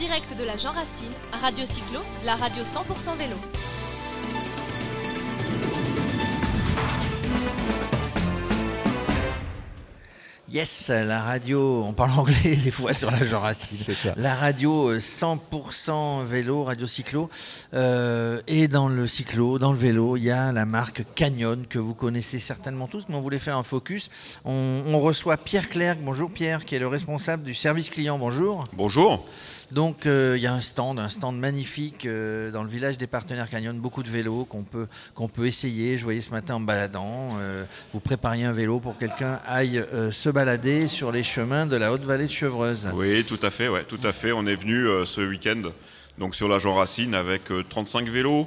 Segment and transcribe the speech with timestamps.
[0.00, 3.36] direct de la Jean Racine, Radio Cyclo, la radio 100% vélo.
[10.50, 13.76] Yes, la radio, on parle anglais des fois sur la Jean Racine.
[14.16, 15.40] La radio 100%
[15.90, 17.28] euh, vélo, radio cyclo.
[17.74, 21.78] Euh, et dans le cyclo, dans le vélo, il y a la marque Canyon que
[21.78, 24.08] vous connaissez certainement tous, mais on voulait faire un focus.
[24.46, 25.98] On, on reçoit Pierre Clerc.
[26.00, 28.18] Bonjour Pierre, qui est le responsable du service client.
[28.18, 28.64] Bonjour.
[28.72, 29.28] Bonjour.
[29.72, 33.06] Donc euh, il y a un stand, un stand magnifique euh, dans le village des
[33.06, 35.96] partenaires Canyon, beaucoup de vélos qu'on peut, qu'on peut essayer.
[35.96, 39.84] Je voyais ce matin en baladant, euh, vous prépariez un vélo pour que quelqu'un aille
[40.10, 42.88] se balader sur les chemins de la haute vallée de Chevreuse.
[42.94, 44.32] Oui, tout à fait, tout à fait.
[44.32, 45.70] On est venu ce week-end
[46.18, 48.46] donc sur la Jean Racine avec 35 vélos,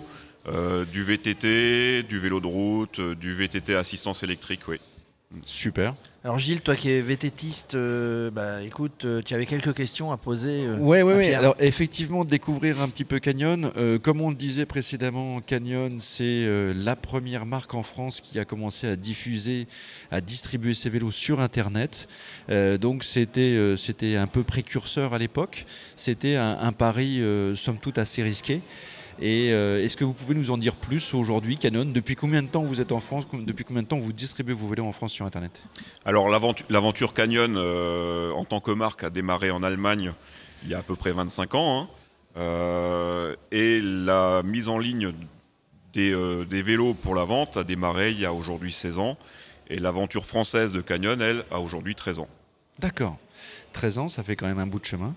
[0.91, 4.79] du VTT, du vélo de route, du VTT assistance électrique, oui.
[5.45, 5.95] Super.
[6.25, 10.17] Alors Gilles, toi qui es vététiste, euh, bah, écoute, euh, tu avais quelques questions à
[10.17, 10.69] poser.
[10.79, 11.33] oui, oui, oui.
[11.33, 13.71] Alors effectivement, découvrir un petit peu Canyon.
[13.75, 18.45] Euh, comme on le disait précédemment, Canyon, c'est la première marque en France qui a
[18.45, 19.67] commencé à diffuser,
[20.11, 22.07] à distribuer ses vélos sur Internet.
[22.79, 25.65] donc c'était c'était un peu précurseur à l'époque.
[25.97, 27.21] C'était un, un, pari,
[27.55, 28.61] somme toute, assez risqué.
[29.19, 32.47] Et euh, est-ce que vous pouvez nous en dire plus aujourd'hui, Canon Depuis combien de
[32.47, 35.11] temps vous êtes en France Depuis combien de temps vous distribuez vos vélos en France
[35.11, 35.61] sur Internet
[36.05, 40.13] Alors l'aventure Canyon euh, en tant que marque a démarré en Allemagne
[40.63, 41.81] il y a à peu près 25 ans.
[41.81, 41.89] Hein.
[42.37, 45.13] Euh, et la mise en ligne
[45.93, 46.11] des,
[46.49, 49.17] des, vélos pour la vente a démarré il y a aujourd'hui 16 ans.
[49.67, 52.27] Et l'aventure française de Canyon, elle, a aujourd'hui 13 ans.
[52.79, 53.17] D'accord.
[53.73, 55.13] 13 ans, ça fait quand même un bout de chemin.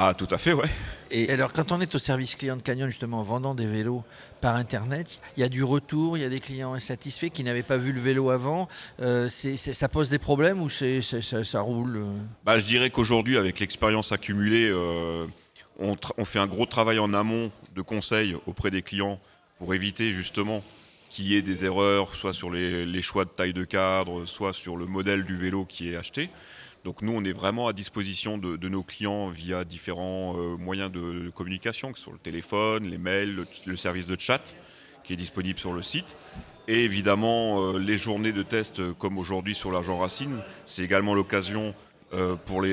[0.00, 0.68] Ah, tout à fait, ouais.
[1.10, 4.04] Et alors, quand on est au service client de Canyon, justement, en vendant des vélos
[4.40, 7.64] par Internet, il y a du retour, il y a des clients insatisfaits qui n'avaient
[7.64, 8.68] pas vu le vélo avant.
[9.00, 12.12] Euh, ça pose des problèmes ou c'est, ça, roule euh
[12.44, 15.26] bah, Je dirais qu'aujourd'hui, avec l'expérience accumulée, euh,
[15.80, 19.18] on, fait un gros travail en amont de conseils auprès des clients
[19.58, 20.62] pour éviter justement
[21.10, 24.76] qu'il y ait des erreurs, soit sur les choix de taille de cadre, soit sur
[24.76, 26.30] le modèle du vélo qui est acheté.
[26.84, 31.30] Donc nous, on est vraiment à disposition de, nos clients via différents euh, moyens de,
[31.34, 34.54] communication, que ce soit le téléphone, les mails, le, service de chat
[35.04, 36.16] qui est disponible sur le site.
[36.66, 41.14] Et évidemment, euh, les journées de test euh, comme aujourd'hui sur l'agent Racine, c'est également
[41.14, 41.74] l'occasion
[42.46, 42.64] pour,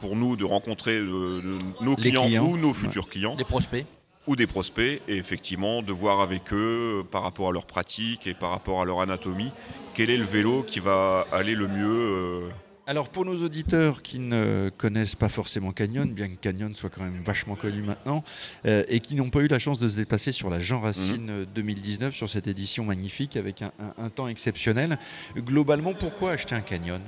[0.00, 3.36] pour nous de rencontrer nos clients, ou nos futurs clients.
[3.36, 3.84] Des prospects
[4.28, 8.34] ou des prospects et effectivement de voir avec eux par rapport à leur pratique et
[8.34, 9.50] par rapport à leur anatomie
[9.94, 12.48] quel est le vélo qui va aller le mieux
[12.86, 17.04] alors pour nos auditeurs qui ne connaissent pas forcément Canyon, bien que Canyon soit quand
[17.04, 18.24] même vachement connu maintenant,
[18.66, 21.46] euh, et qui n'ont pas eu la chance de se déplacer sur la Jean Racine
[21.54, 22.12] 2019, mhm.
[22.12, 24.98] sur cette édition magnifique avec un, temps exceptionnel,
[25.36, 27.00] globalement pourquoi acheter un Canyon?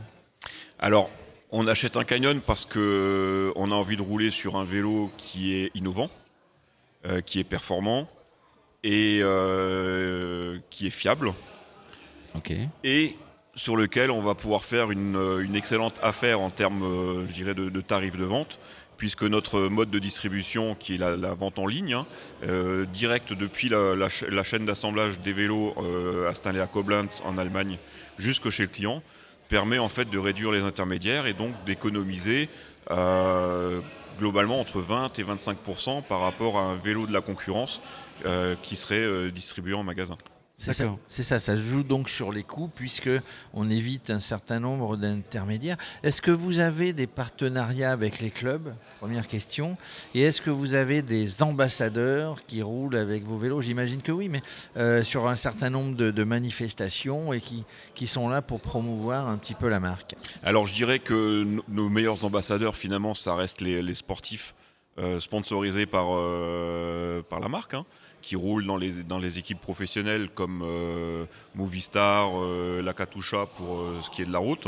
[0.78, 1.10] Alors
[1.50, 5.54] on achète un Canyon parce qu'on euh, a envie de rouler sur un vélo qui
[5.54, 6.10] est innovant,
[7.04, 8.08] euh, qui est performant
[8.84, 9.22] et
[10.70, 11.32] qui est fiable.
[12.34, 12.52] Ok.
[12.82, 13.16] Et
[13.56, 17.54] sur lequel on va pouvoir faire une, euh, excellente affaire en termes, euh, je dirais,
[17.54, 18.58] de, tarifs de vente,
[18.96, 22.06] puisque notre mode de distribution, qui est la, vente en ligne, hein,
[22.44, 25.74] euh, direct depuis la, chaîne d'assemblage des vélos
[26.28, 27.78] installée à Koblenz en Allemagne
[28.18, 29.02] jusqu'au chez le client,
[29.48, 32.48] permet en fait de réduire les intermédiaires et donc d'économiser
[34.18, 37.82] globalement entre 20 et 25% par rapport à un vélo de la concurrence
[38.62, 40.16] qui serait distribué en magasin.
[40.56, 43.10] C'est ça, ça, ça joue donc sur les coûts puisque
[43.52, 45.76] on évite un certain nombre d'intermédiaires.
[46.04, 48.72] Est-ce que vous avez des partenariats avec les clubs?
[48.98, 49.76] Première question.
[50.14, 53.62] Et est-ce que vous avez des ambassadeurs qui roulent avec vos vélos?
[53.62, 54.42] J'imagine que oui, mais
[54.76, 59.36] euh, sur un certain nombre de, manifestations et qui, qui sont là pour promouvoir un
[59.36, 60.14] petit peu la marque.
[60.42, 64.54] Alors je dirais que nos meilleurs ambassadeurs finalement, ça reste les, sportifs
[64.98, 67.74] euh, sponsorisés par, euh, par la marque.
[67.74, 67.84] Hein
[68.24, 74.08] qui roulent dans les, équipes professionnelles comme euh, Movistar, euh, la Katusha pour euh, ce
[74.08, 74.66] qui est de la route.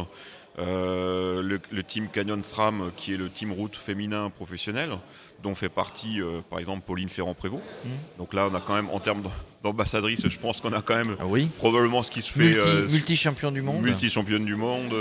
[0.59, 4.91] Le, team Canyon SRAM qui est le team route féminin professionnel
[5.43, 6.19] dont fait partie
[6.49, 7.61] par exemple Pauline Ferrand-Prévôt.
[7.85, 7.89] Mmh.
[8.19, 9.23] Donc là on a quand même en termes
[9.63, 11.49] d'ambassadrice je pense qu'on a quand même ah oui.
[11.59, 12.57] probablement ce qui se fait...
[12.91, 13.83] Multi-champion du monde.
[13.83, 14.95] Multi-championne du monde,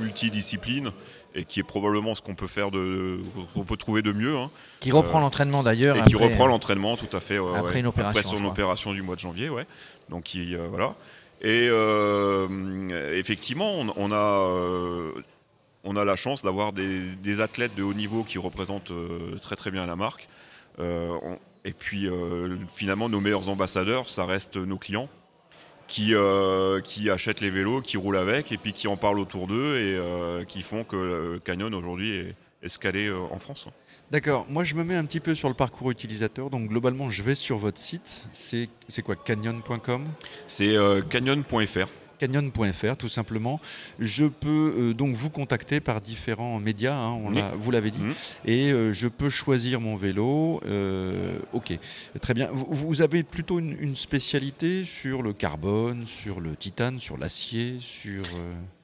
[0.00, 0.90] multidiscipline
[1.36, 3.20] et qui est probablement ce qu'on peut faire de,
[3.66, 4.36] peut trouver de mieux.
[4.36, 4.50] Hein.
[4.80, 5.96] Qui reprend euh, l'entraînement d'ailleurs.
[5.96, 7.36] Et qui reprend l'entraînement tout à fait.
[7.36, 8.20] après une opération.
[8.20, 9.66] Après son opération du mois de janvier, ouais.
[10.08, 10.94] Donc euh, voilà.
[11.42, 15.12] Et euh, effectivement, on, a
[15.84, 18.92] on a la chance d'avoir des, athlètes de haut niveau qui représentent
[19.42, 20.28] très très bien la marque.
[20.78, 22.08] et puis
[22.74, 25.08] finalement, nos meilleurs ambassadeurs, ça reste nos clients
[25.88, 29.46] qui, euh, qui achètent les vélos, qui roulent avec et puis qui en parlent autour
[29.46, 33.66] d'eux et euh, qui font que Canyon aujourd'hui est, escaler euh, en France.
[34.10, 34.46] D'accord.
[34.48, 36.50] Moi, je me mets un petit peu sur le parcours utilisateur.
[36.50, 38.26] Donc, globalement, je vais sur votre site.
[38.32, 40.06] C'est c'est quoi Canyon.com
[40.46, 41.88] C'est euh, canyon.fr.
[42.18, 43.60] Canyon.fr, tout simplement.
[43.98, 47.36] Je peux euh, donc vous contacter par différents médias, hein, on Oui.
[47.36, 48.14] l'a- vous l'avez dit, Mhm.
[48.44, 50.60] et euh, je peux choisir mon vélo.
[50.66, 51.78] euh, ok,
[52.20, 52.48] très bien.
[52.52, 57.76] Vous, vous avez plutôt une, une spécialité sur le carbone, sur le titane, sur l'acier,
[57.80, 58.22] sur.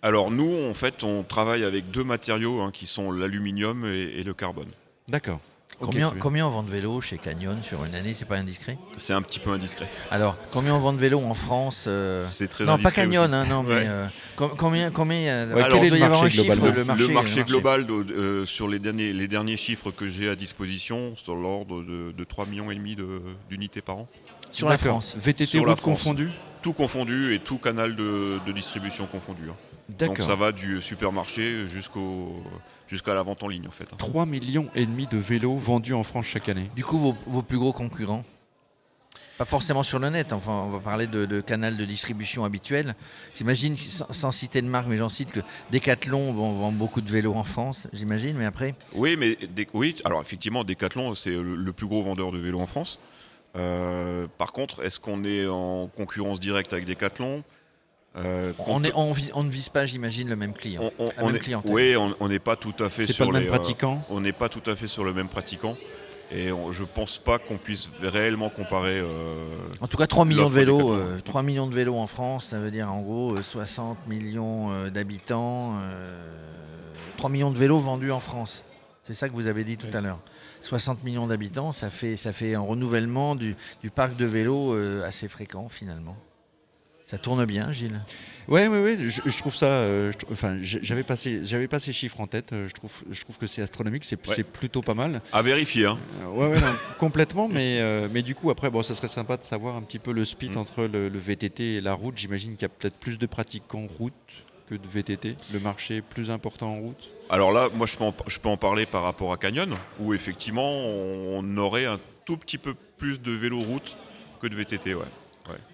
[0.02, 4.24] Alors nous, en fait, on travaille avec deux matériaux hein, qui sont l'aluminium et, et
[4.24, 4.68] le carbone.
[5.08, 5.40] D'accord.
[5.78, 8.14] Combien, on vend de vélos chez Canyon sur une année?
[8.14, 8.78] C'est pas indiscret?
[8.96, 9.88] C'est un petit peu indiscret.
[10.10, 13.34] Alors, combien on vend de vélos en France euh, C'est très Non, pas Canyon, aussi.
[13.34, 13.84] hein, non, mais Ouais.
[13.86, 16.38] euh, com- combien, combien euh, Ouais, alors, quel est il doit le y avoir marché
[16.40, 19.56] un chiffre, le marché, le marché le global de- euh, sur les derniers, les derniers
[19.56, 23.20] chiffres que j'ai à disposition, sur l'ordre de, de 3 millions et demi de-
[23.50, 24.08] d'unités par an.
[24.52, 24.78] sur la.
[24.78, 25.16] France.
[25.18, 25.98] VTT Sur la route France.
[25.98, 26.30] confondu?
[26.62, 29.42] Tout confondu et tout canal de, de distribution confondu.
[29.50, 29.54] hein.
[29.98, 32.42] Donc ça va du supermarché jusqu'au
[32.88, 33.84] jusqu'à la vente en ligne en fait.
[33.92, 33.96] hein.
[33.98, 36.70] 3 millions et demi de vélos vendus en France chaque année.
[36.76, 38.24] Du coup, vos, vos plus gros concurrents?
[39.38, 42.94] Pas forcément sur le net, enfin, on va parler de, de canal de distribution habituel.
[43.34, 45.40] J'imagine, sans, sans citer de marque, mais j'en cite que
[45.72, 48.74] Decathlon vend, vend beaucoup de vélos en France, j'imagine, mais après?
[48.94, 49.38] Oui, mais
[49.72, 53.00] oui, alors effectivement, Decathlon, c'est le, le plus gros vendeur de vélos en France.
[53.56, 57.42] Euh, par contre, est-ce qu'on est en concurrence directe avec Decathlon?
[58.16, 60.82] Euh, on, compte- est, on, vise- on ne vise pas, j'imagine, le même client.
[60.98, 61.72] on, on- la on même est- clientèle.
[61.72, 64.02] Oui, on n'est pas tout à fait C'est sur pas le même les, euh, pratiquant?
[64.10, 65.76] on n'est pas tout à fait sur le même pratiquant.
[66.30, 68.98] Et on- je pense pas qu'on puisse réellement comparer.
[68.98, 69.48] euh,
[69.80, 70.98] En tout cas, 3 millions de vélos, Decathlon.
[71.16, 74.70] euh, 3 millions de vélos en France, ça veut dire en gros euh, 60 millions
[74.72, 76.26] euh, d'habitants, euh,
[77.16, 78.64] 3 millions de vélos vendus en France.
[79.02, 80.20] C'est ça que vous avez dit tout à l'heure.
[80.60, 85.04] 60 millions d'habitants, ça fait, ça fait un renouvellement du, du parc de vélos euh,
[85.04, 86.16] assez fréquent finalement.
[87.12, 88.00] Ça tourne bien, Gilles?
[88.48, 88.96] Ouais, ouais, ouais.
[88.98, 89.66] Je, je trouve ça.
[89.66, 92.52] euh, je enfin, j'avais pas ces, j'avais pas ces chiffres en tête.
[92.54, 94.04] euh, Je trouve, je trouve que c'est astronomique.
[94.04, 94.42] C'est, Ouais.
[94.42, 95.20] plutôt pas mal.
[95.30, 95.84] à vérifier.
[95.84, 95.98] hein.
[96.22, 97.48] Euh, ouais, ouais, non, complètement.
[97.48, 100.10] Mais, euh, mais du coup, après, bon, ça serait sympa de savoir un petit peu
[100.12, 100.56] le split Mm.
[100.56, 102.16] entre le, le VTT et la route.
[102.16, 104.14] J'imagine qu'il y a peut-être plus de pratiquants route
[104.70, 105.36] que de VTT.
[105.52, 107.10] Le marché est plus important en route?
[107.28, 110.14] Alors là, moi, je peux, en, je peux en parler par rapport à Canyon, où
[110.14, 113.98] effectivement, on aurait un tout petit peu plus de vélo route
[114.40, 114.94] que de VTT.
[114.94, 115.04] Ouais.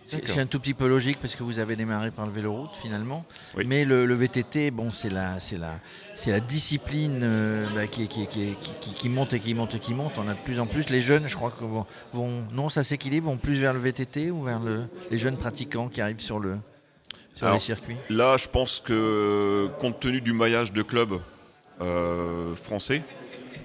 [0.05, 3.25] C'est un tout petit peu logique parce que vous avez démarré par le véloroute finalement.
[3.56, 3.65] Oui.
[3.67, 5.38] Mais le, le VTT, bon, c'est la,
[6.41, 10.12] discipline euh, bah, qui, qui, qui, qui- qui monte et qui monte et qui monte.
[10.17, 10.88] On a de plus en plus.
[10.88, 11.85] Les jeunes, je crois que vont,
[12.15, 15.88] vont- non, ça s'équilibre, vont plus vers le VTT ou vers le, les jeunes pratiquants
[15.88, 16.56] qui arrivent sur, le,
[17.35, 17.97] sur Alors, les circuits?
[18.09, 21.20] Là, je pense que compte tenu du maillage de clubs
[21.82, 23.03] euh, français,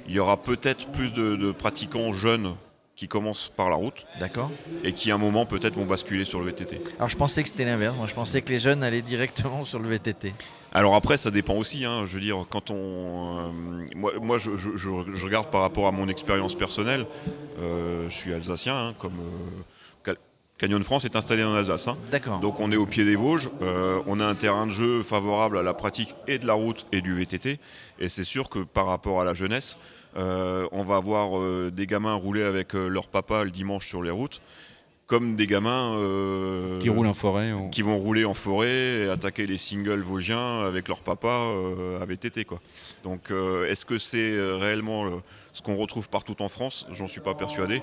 [0.07, 2.55] il y aura peut-être plus de, de pratiquants jeunes
[3.03, 4.49] qui commencent par la route D'accord
[4.85, 6.79] et qui à un moment peut-être vont basculer sur le VTT.
[6.97, 7.97] Alors je pensais que c'était l'inverse.
[7.97, 10.33] Moi, je pensais que les jeunes allaient directement sur le VTT.
[10.71, 11.83] Alors après, ça dépend aussi.
[11.83, 12.05] hein.
[12.07, 13.51] Je veux dire, quand on, euh,
[13.95, 17.05] moi, moi, je, je- je- je regarde par rapport à mon expérience personnelle.
[17.59, 19.61] Euh, je suis alsacien, hein, comme euh,
[20.05, 20.15] Ca-
[20.57, 21.89] Canyon France est installé en Alsace.
[21.89, 21.97] hein.
[22.09, 22.39] D'accord.
[22.39, 25.57] Donc on est au pied des Vosges, euh, on a un terrain de jeu favorable
[25.57, 27.59] à la pratique et de la route et du VTT.
[27.99, 29.77] Et c'est sûr que par rapport à la jeunesse,
[30.15, 34.11] on va avoir euh, des gamins rouler avec euh, leur papa le dimanche sur les
[34.11, 34.41] routes,
[35.07, 37.51] comme des gamins euh, Qui roule en forêt.
[37.51, 38.69] ou- qui vont rouler en forêt
[39.05, 42.45] et attaquer les singles vosgiens avec leur papa euh, à VTT.
[42.45, 42.61] Quoi.
[43.03, 45.09] Donc euh, est-ce que c'est euh, réellement euh,
[45.51, 46.87] ce qu'on retrouve partout en France?
[46.91, 47.81] J'en suis pas persuadé.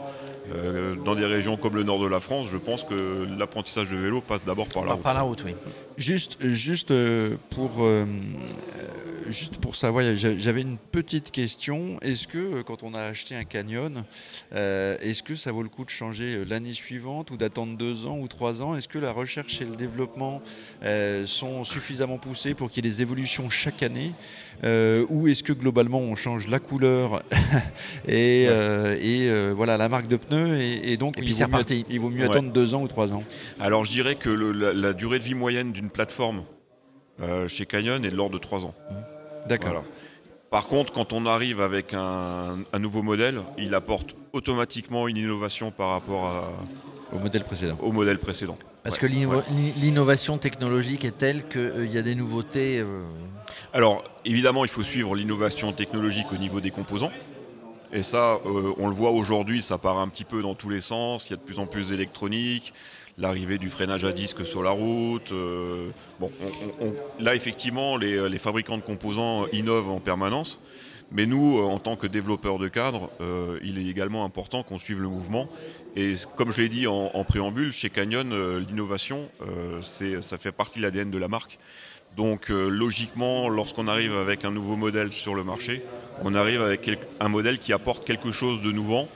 [0.52, 3.96] Euh, dans des régions comme le nord de la France, je pense que l'apprentissage de
[3.96, 5.02] vélo passe d'abord par la route.
[5.02, 5.54] par la route, oui.
[5.98, 11.98] Juste, juste euh, pour, euh, euh, juste pour savoir, j'a- j'avais une petite question.
[12.00, 14.04] Est-ce que euh, quand on a acheté un canyon,
[14.54, 18.06] euh, est-ce que ça vaut le coup de changer euh, l'année suivante ou d'attendre deux
[18.06, 20.40] ans ou trois ans Est-ce que la recherche et le développement
[20.84, 24.12] euh, sont suffisamment poussés pour qu'il y ait des évolutions chaque année
[24.62, 27.22] Euh, Ou est-ce que globalement on change la couleur
[28.06, 31.64] et, euh, et, voilà la marque de pneus et, et donc Et il, vaut mieux,
[31.90, 32.30] il vaut mieux Ouais.
[32.30, 33.24] attendre deux ans ou trois ans
[33.58, 36.42] Alors je dirais que le- la, la durée de vie moyenne d'une plateforme
[37.48, 38.74] chez Canyon est de l'ordre de 3 ans.
[39.46, 39.72] D'accord.
[39.72, 39.86] Voilà.
[40.50, 45.70] Par contre, quand on arrive avec un, un nouveau modèle, il apporte automatiquement une innovation
[45.70, 46.50] par rapport à-
[47.12, 47.76] Au modèle précédent.
[47.80, 48.56] au modèle précédent.
[48.82, 49.42] Parce Ouais, que ouais.
[49.80, 52.78] l'innovation technologique est telle qu'il y a des nouveautés.
[52.78, 53.02] euh,
[53.72, 57.12] Alors, évidemment, il faut suivre l'innovation technologique au niveau des composants.
[57.92, 60.80] Et ça, euh, on le voit aujourd'hui, ça part un petit peu dans tous les
[60.80, 61.28] sens.
[61.28, 62.72] Il y a de plus en plus d'électronique,
[63.18, 65.32] l'arrivée du freinage à disque sur la route.
[65.32, 65.90] euh,
[66.20, 70.60] bon, on- on- on- là, effectivement, les, les fabricants de composants innovent en permanence.
[71.12, 74.78] Mais nous, euh, en tant que développeurs de cadres, euh, il est également important qu'on
[74.78, 75.48] suive le mouvement
[75.96, 80.78] Et comme je l'ai dit en, préambule, chez Canyon, euh, l'innovation, euh, ça fait partie
[80.78, 81.58] de l'ADN de la marque.
[82.16, 85.84] Donc euh, logiquement, lorsqu'on arrive avec un nouveau modèle sur le marché,
[86.22, 89.08] on arrive avec un modèle qui apporte quelque chose de nouveau,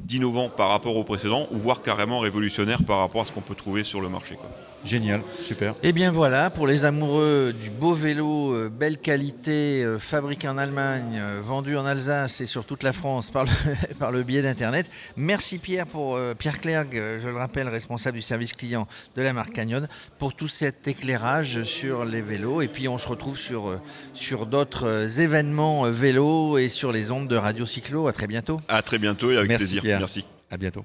[0.00, 3.54] d'innovant par rapport au précédent, ou voire carrément révolutionnaire par rapport à ce qu'on peut
[3.54, 4.36] trouver sur le marché.
[4.84, 5.72] Génial, super.
[5.82, 10.48] Et eh bien voilà, pour les amoureux du beau vélo, euh, belle qualité, euh, fabriqué
[10.48, 13.50] en Allemagne, euh, vendu en Alsace et sur toute la France par le,
[13.98, 14.90] par le biais d'Internet.
[15.16, 19.52] Merci Pierre pour Pierre Clerc, je le rappelle, responsable du service client de la marque
[19.52, 19.86] Canyon,
[20.18, 22.62] pour tout cet éclairage sur les vélos.
[22.62, 23.80] Et puis on se retrouve sur,
[24.14, 28.08] sur d'autres événements vélos et sur les ondes de Radio Cyclo.
[28.08, 28.60] À très bientôt.
[28.68, 29.82] À très bientôt et avec plaisir.
[29.84, 30.24] Merci.
[30.50, 30.84] À bientôt.